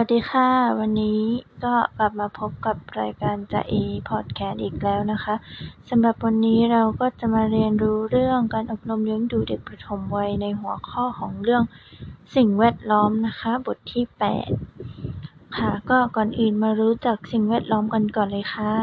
[0.00, 1.22] วัสดีค่ะ วันนี้
[1.64, 3.74] ก็กลับมาพบกับรายการจะเอ
[4.08, 5.34] พอดแคสต์อีกแล้วนะคะ
[5.90, 11.62] สำหรับวันนี้เราก็จะมาเรียนรู้เรื่องการอบรมเลี้ยงดูเด็กประถมวัยในหัวข้อของเรื่อง
[12.36, 14.48] สิ่งแวดล้อมนะคะ บทที่ 8
[15.56, 18.74] ค่ะ ก็ก่อนอื่นมารู้จักสิ่งแวดล้อมกันก่อนเลยค่ะ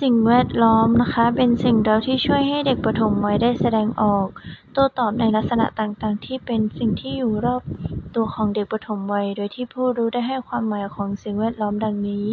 [0.00, 4.26] สิ่งแวดล้อมนะคะ เป็นสิ่งเราที่ช่วยให้เด็กประถมวัยได้แสดงออก
[4.72, 7.62] โต้ตอบในลักษณะต่างๆ ที่เป็นสิ่งที่อยู่รอบ
[8.14, 12.28] ตัวของเด็กปฐมวัย โดยที่ผู้รู้ได้ให้ความหมายของสิ่งแวดล้อมดังนี้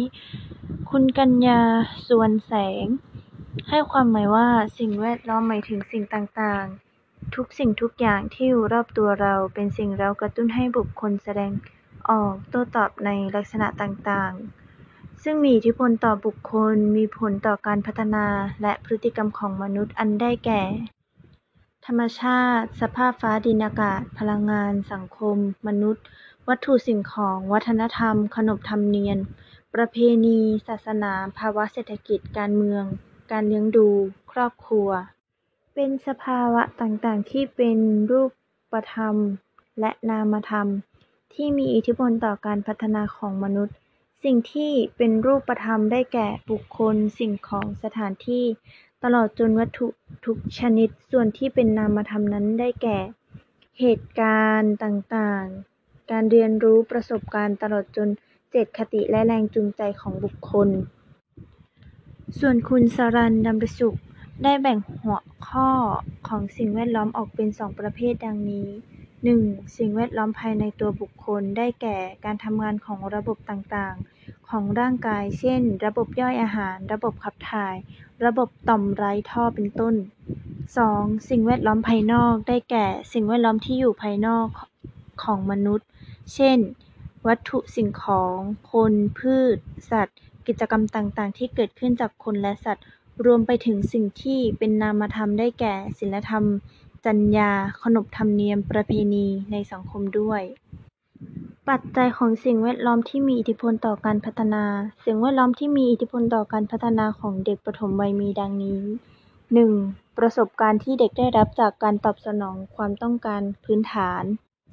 [0.90, 1.60] คุณกัญญา
[2.08, 2.52] สวนแส
[2.84, 2.86] ง
[3.68, 4.48] ให้ความหมายว่า
[4.78, 11.52] สิ่งแวดล้อมหมายถึงสิ่งต่างๆ ทุกสิ่งทุกอย่างที่อยู่รอบตัวเราเป็นสิ่งเรากระตุ้นให้บุคคลแสดง
[12.10, 18.26] ออกโต้ตอบในลักษณะต่างๆ ซึ่งมีอิทธิพลต่อบุคคล มีผลต่อการพัฒนา
[18.62, 20.62] และพฤติกรรมของมนุษย์อันได้แก่
[21.86, 26.04] ธรรมชาติ สภาพฟ้าดินอากาศ พลังงาน สังคม มนุษย์
[26.48, 29.18] วัตถุสิ่งของ วัฒนธรรม ขนบธรรมเนียม
[29.74, 32.84] ประเพณี ศาสนา ภาวะเศรษฐกิจ การเมือง
[33.30, 33.88] การเลี้ยงดู
[34.32, 34.88] ครอบครัว
[35.74, 37.78] เป็นสภาวะต่าง ๆ ที่เป็น
[38.10, 38.22] รู
[38.72, 39.16] ปธรรม
[39.80, 40.66] และนามธรรม
[41.34, 43.76] ที่มีอิทธิพลต่อการพัฒนาของมนุษย์
[44.24, 48.44] สิ่งที่เป็นรูปธรรมได้แก่ บุคคล สิ่งของ สถานที่
[49.04, 49.86] ตลอดจนวัตถุ
[50.24, 52.98] ทุกชนิด ส่วนที่เป็นนามธรรมนั้นได้แก่
[53.80, 58.08] เหตุการณ์ต่างๆ การเรียนรู้ประสบการณ์ตลอดจน
[58.50, 60.68] เจตคติและแรงจูงใจของบุคคล
[62.38, 63.98] ส่วนคุณสรันดำริสุข
[64.42, 65.70] ได้แบ่งหัวข้อ
[66.28, 68.68] ของสิ่งแวดล้อมออกเป็นสองประเภทดังนี้
[69.28, 69.76] 1.
[69.76, 77.76] สิ่งแวดล้อมภายในตัวบุคคล ได้แก่ การทำงานของระบบต่าง ๆ ของร่างกาย เช่น ระบบย่อยอาหาร ระบบขับถ่าย
[78.24, 79.94] ระบบต่อมไร้ท่อ เป็นต้น
[80.62, 81.28] 2.
[81.30, 84.46] สิ่งแวดล้อมภายนอก ได้แก่ สิ่งแวดล้อมที่อยู่ภายนอก
[85.22, 85.88] ของมนุษย์
[86.34, 86.58] เช่น
[87.26, 88.36] วัตถุสิ่งของ
[88.72, 89.56] คน พืช
[89.90, 92.84] สัตว์ กิจกรรมต่าง ๆ ที่เกิดขึ้นจากคนและสัตว์
[93.24, 96.44] รวมไปถึงสิ่งที่เป็นนามธรรม ได้แก่ ศีลธรรม
[97.04, 97.50] จรรยา
[97.82, 100.42] ขนบธรรมเนียม ประเพณี ในสังคมด้วย
[101.68, 104.64] ปัจจัยของสิ่งแวดล้อมที่มีอิทธิพลต่อการพัฒนา
[105.04, 108.82] สิ่งแวดล้อมที่มีอิทธิพลต่อการพัฒนาของเด็กปฐมวัยมีดังนี้
[109.50, 110.18] 1.
[110.18, 114.24] ประสบการณ์ที่เด็กได้รับจากการตอบสนองความต้องการพื้นฐาน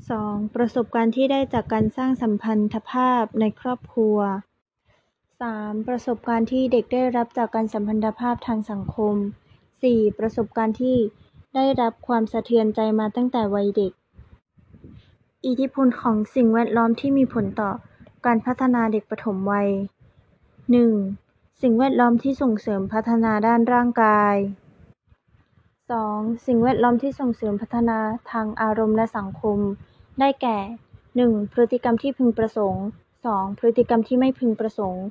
[0.02, 0.56] 2.
[0.56, 4.18] ประสบการณ์ที่ได้จากการสร้างสัมพันธภาพในครอบครัว
[5.04, 5.88] 3.
[5.88, 9.16] ประสบการณ์ที่เด็กได้รับจากการสัมพันธภาพทางสังคม
[9.68, 10.20] 4.
[10.20, 10.98] ประสบการณ์ที่
[11.60, 13.94] ได้รับความสะเทือนใจมาตั้งแต่วัยเด็ก
[15.46, 17.72] อิทธิพลของสิ่งแวดล้อมที่มีผลต่อ
[18.26, 19.70] การพัฒนาเด็กปฐมวัย
[20.86, 21.62] 1.
[21.62, 24.36] สิ่งแวดล้อมที่ส่งเสริมพัฒนาด้านร่างกาย
[25.82, 26.46] 2.
[26.48, 27.98] สิ่งแวดล้อมที่ส่งเสริมพัฒนา
[28.32, 29.58] ทางอารมณ์และสังคม
[30.20, 30.58] ได้แก่
[31.06, 31.54] 1.
[31.54, 32.84] พฤติกรรมที่พึงประสงค์
[33.24, 33.60] 2.
[33.60, 35.04] พฤติกรรมที่ไม่พึงประสงค์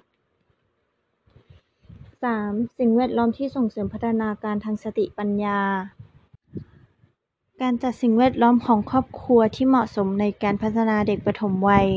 [1.54, 2.78] 3.
[2.78, 5.60] สิ่งแวดล้อมที่ส่งเสริมพัฒนาการทางสติปัญญา
[7.62, 11.88] การจัดสิ่งแวดล้อมของครอบครัวที่เหมาะสมในการพัฒนาเด็กปฐมวัย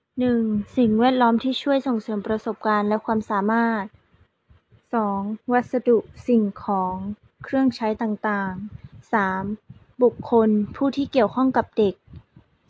[0.00, 0.76] 1.
[0.76, 3.84] สิ่งแวดล้อมที่ช่วยส่งเสริมประสบการณ์และความสามารถ
[4.88, 5.52] 2.
[5.52, 6.94] วัสดุ สิ่งของ
[7.44, 10.02] เครื่องใช้ต่างๆ 3.
[10.02, 11.94] บุคคล ผู้ที่เกี่ยวข้องกับเด็ก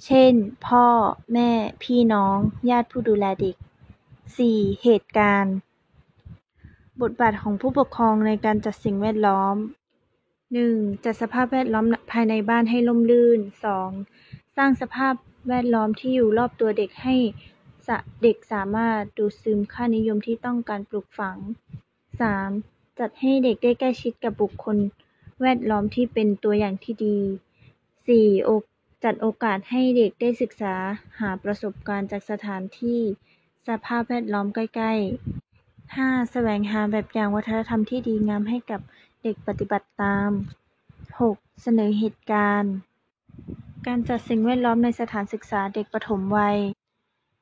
[0.04, 0.32] เช่น
[0.66, 0.86] พ่อ
[1.32, 1.50] แม่
[1.82, 2.36] พี่น้อง
[2.70, 3.56] ญาติผู้ดูแลเด็ก
[4.18, 4.82] 4.
[4.82, 5.54] เหตุการณ์
[7.02, 9.56] บทบาทของผู้ปกครองในการจัดสิ่งแวดล้อม
[10.52, 13.90] หนึ่งจัดสภาพแวดล้อมภายในบ้านให้ร่มรื่นสอง
[14.56, 15.14] สร้างสภาพ
[15.48, 17.16] แวดล้อมที่อยู่รอบตัวเด็กให้
[18.22, 21.38] เด็กสามารถดูดซึมค่านิยมที่ต้องการปลูกฝัง
[22.20, 22.50] สาม
[22.98, 24.76] จัดให้เด็กได้ใกล้ชิดกับบุคคล
[25.42, 27.18] แวดล้อมที่เป็นตัวอย่างที่ดี
[28.06, 28.28] สี่
[29.04, 30.74] จัดโอกาสให้เด็กได้ศึกษา
[31.20, 33.00] หาประสบการณ์จากสถานที่
[33.68, 38.80] สภาพแวดล้อมใกล้ๆห้าแสวงหาแบบอย่างวัฒนธรรมที่ดีงามให้กับ
[39.26, 40.30] เด็กปฏิบัติตาม
[40.96, 41.62] 6.
[41.62, 42.74] เสนอเหตุการณ์
[43.86, 46.58] การจัดสิ่งแวดล้อมในสถานศึกษาเด็กปฐมวัย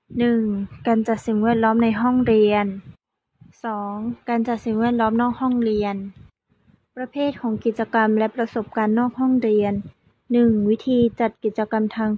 [0.00, 0.86] 1.
[0.86, 2.66] การจัดสิ่งแวดล้อมในห้องเรียน
[3.46, 4.28] 2.
[4.28, 5.94] การจัดสิ่งแวดล้อมนอกห้องเรียน
[6.96, 9.72] ประเภทของกิจกรรมและประสบการณ์นอกห้องเรียน
[10.20, 10.70] 1.
[10.70, 12.10] วิธีจัดกิจกรรมทาง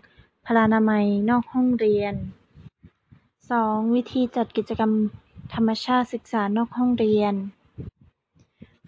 [0.47, 2.14] พลานามัยนอกห้องเรียน
[3.25, 3.94] 2.
[3.94, 4.93] วิธีจัดกิจกรรม
[5.55, 7.35] ธรรมชาติศึกษานอกห้องเรียน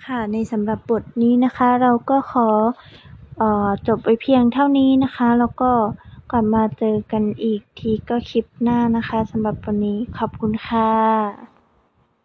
[0.02, 2.49] ค่ะ ในสำหรับบทนี้นะคะ เราก็ขอ
[3.41, 3.43] อ
[3.87, 5.70] จบไปเพียงเท่านี้นะคะ แล้วก็
[6.31, 11.54] กลับมาเจอกันอีกทีก็คลิปหน้านะคะสำหรับวันนี้ขอบคุณค่ะ